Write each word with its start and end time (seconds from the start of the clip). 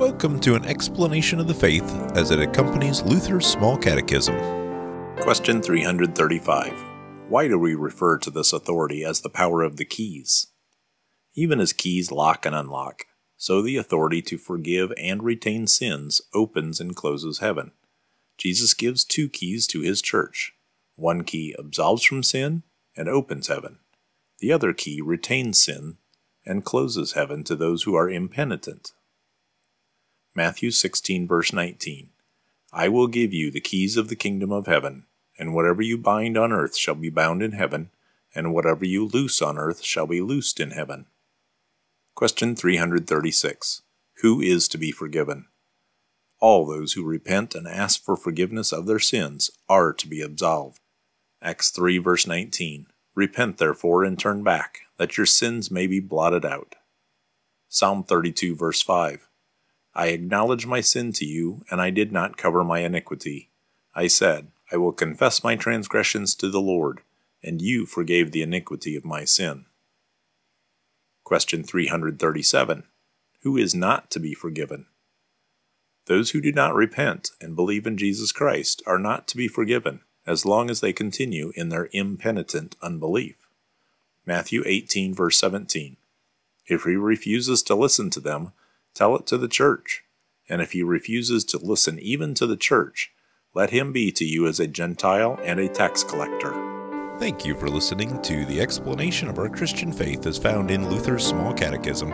Welcome 0.00 0.40
to 0.40 0.54
an 0.54 0.64
explanation 0.64 1.40
of 1.40 1.46
the 1.46 1.52
faith 1.52 1.84
as 2.14 2.30
it 2.30 2.40
accompanies 2.40 3.02
Luther's 3.02 3.44
Small 3.44 3.76
Catechism. 3.76 4.34
Question 5.16 5.60
335. 5.60 6.72
Why 7.28 7.48
do 7.48 7.58
we 7.58 7.74
refer 7.74 8.16
to 8.16 8.30
this 8.30 8.54
authority 8.54 9.04
as 9.04 9.20
the 9.20 9.28
power 9.28 9.60
of 9.62 9.76
the 9.76 9.84
keys? 9.84 10.46
Even 11.34 11.60
as 11.60 11.74
keys 11.74 12.10
lock 12.10 12.46
and 12.46 12.56
unlock, 12.56 13.04
so 13.36 13.60
the 13.60 13.76
authority 13.76 14.22
to 14.22 14.38
forgive 14.38 14.90
and 14.96 15.22
retain 15.22 15.66
sins 15.66 16.22
opens 16.32 16.80
and 16.80 16.96
closes 16.96 17.40
heaven. 17.40 17.72
Jesus 18.38 18.72
gives 18.72 19.04
two 19.04 19.28
keys 19.28 19.66
to 19.66 19.82
his 19.82 20.00
church. 20.00 20.54
One 20.96 21.24
key 21.24 21.54
absolves 21.58 22.04
from 22.04 22.22
sin 22.22 22.62
and 22.96 23.06
opens 23.06 23.48
heaven. 23.48 23.80
The 24.38 24.50
other 24.50 24.72
key 24.72 25.02
retains 25.02 25.60
sin 25.60 25.98
and 26.46 26.64
closes 26.64 27.12
heaven 27.12 27.44
to 27.44 27.54
those 27.54 27.82
who 27.82 27.94
are 27.94 28.08
impenitent. 28.08 28.92
Matthew 30.34 30.70
16, 30.70 31.26
verse 31.26 31.52
19. 31.52 32.10
I 32.72 32.88
will 32.88 33.08
give 33.08 33.32
you 33.32 33.50
the 33.50 33.60
keys 33.60 33.96
of 33.96 34.08
the 34.08 34.16
kingdom 34.16 34.52
of 34.52 34.66
heaven, 34.66 35.06
and 35.36 35.54
whatever 35.54 35.82
you 35.82 35.98
bind 35.98 36.38
on 36.38 36.52
earth 36.52 36.76
shall 36.76 36.94
be 36.94 37.10
bound 37.10 37.42
in 37.42 37.52
heaven, 37.52 37.90
and 38.32 38.54
whatever 38.54 38.84
you 38.84 39.04
loose 39.04 39.42
on 39.42 39.58
earth 39.58 39.82
shall 39.82 40.06
be 40.06 40.20
loosed 40.20 40.60
in 40.60 40.70
heaven. 40.70 41.06
Question 42.14 42.54
336. 42.54 43.82
Who 44.22 44.40
is 44.40 44.68
to 44.68 44.78
be 44.78 44.92
forgiven? 44.92 45.46
All 46.38 46.64
those 46.64 46.92
who 46.92 47.04
repent 47.04 47.56
and 47.56 47.66
ask 47.66 48.04
for 48.04 48.16
forgiveness 48.16 48.72
of 48.72 48.86
their 48.86 49.00
sins 49.00 49.50
are 49.68 49.92
to 49.94 50.06
be 50.06 50.22
absolved. 50.22 50.78
Acts 51.42 51.70
3, 51.70 51.98
verse 51.98 52.26
19. 52.26 52.86
Repent 53.16 53.58
therefore 53.58 54.04
and 54.04 54.16
turn 54.16 54.44
back, 54.44 54.82
that 54.96 55.16
your 55.16 55.26
sins 55.26 55.72
may 55.72 55.88
be 55.88 55.98
blotted 55.98 56.44
out. 56.44 56.76
Psalm 57.68 58.04
32, 58.04 58.54
verse 58.54 58.80
5. 58.80 59.26
I 59.94 60.08
acknowledge 60.08 60.66
my 60.66 60.80
sin 60.80 61.12
to 61.14 61.24
you, 61.24 61.64
and 61.70 61.80
I 61.80 61.90
did 61.90 62.12
not 62.12 62.36
cover 62.36 62.62
my 62.62 62.80
iniquity. 62.80 63.50
I 63.94 64.06
said, 64.06 64.48
I 64.72 64.76
will 64.76 64.92
confess 64.92 65.42
my 65.42 65.56
transgressions 65.56 66.34
to 66.36 66.48
the 66.48 66.60
Lord, 66.60 67.00
and 67.42 67.60
you 67.60 67.86
forgave 67.86 68.30
the 68.30 68.42
iniquity 68.42 68.94
of 68.96 69.04
my 69.04 69.24
sin. 69.24 69.66
Question 71.24 71.64
337. 71.64 72.84
Who 73.42 73.56
is 73.56 73.74
not 73.74 74.10
to 74.10 74.20
be 74.20 74.34
forgiven? 74.34 74.86
Those 76.06 76.30
who 76.30 76.40
do 76.40 76.52
not 76.52 76.74
repent 76.74 77.30
and 77.40 77.56
believe 77.56 77.86
in 77.86 77.96
Jesus 77.96 78.32
Christ 78.32 78.82
are 78.86 78.98
not 78.98 79.28
to 79.28 79.36
be 79.36 79.48
forgiven 79.48 80.00
as 80.26 80.44
long 80.44 80.70
as 80.70 80.80
they 80.80 80.92
continue 80.92 81.52
in 81.56 81.68
their 81.68 81.88
impenitent 81.92 82.76
unbelief. 82.82 83.48
Matthew 84.26 84.62
18, 84.66 85.14
verse 85.14 85.38
17. 85.38 85.96
If 86.66 86.84
he 86.84 86.94
refuses 86.94 87.62
to 87.64 87.74
listen 87.74 88.10
to 88.10 88.20
them, 88.20 88.52
tell 88.94 89.16
it 89.16 89.26
to 89.26 89.38
the 89.38 89.48
church. 89.48 90.02
And 90.48 90.60
if 90.60 90.72
he 90.72 90.82
refuses 90.82 91.44
to 91.46 91.58
listen 91.58 91.98
even 92.00 92.34
to 92.34 92.46
the 92.46 92.56
church, 92.56 93.12
let 93.54 93.70
him 93.70 93.92
be 93.92 94.12
to 94.12 94.24
you 94.24 94.46
as 94.46 94.60
a 94.60 94.66
Gentile 94.66 95.38
and 95.44 95.60
a 95.60 95.68
tax 95.68 96.02
collector. 96.02 96.54
Thank 97.18 97.44
you 97.44 97.54
for 97.54 97.68
listening 97.68 98.20
to 98.22 98.44
the 98.46 98.60
explanation 98.60 99.28
of 99.28 99.38
our 99.38 99.48
Christian 99.48 99.92
faith 99.92 100.26
as 100.26 100.38
found 100.38 100.70
in 100.70 100.88
Luther's 100.88 101.26
Small 101.26 101.52
Catechism, 101.52 102.10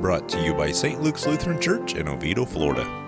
brought 0.00 0.28
to 0.30 0.42
you 0.42 0.52
by 0.52 0.72
St. 0.72 1.00
Luke's 1.00 1.26
Lutheran 1.26 1.60
Church 1.60 1.94
in 1.94 2.08
Oviedo, 2.08 2.44
Florida. 2.44 3.07